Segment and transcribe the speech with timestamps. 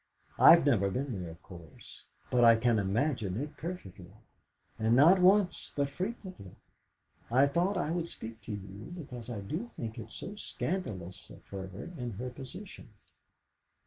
[0.39, 4.11] I've never been there, of course; but I can imagine it perfectly.
[4.79, 6.55] And not once, but frequently.
[7.29, 11.45] I thought I would speak to you, because I do think it's so scandalous of
[11.49, 11.65] her
[11.99, 12.89] in her position."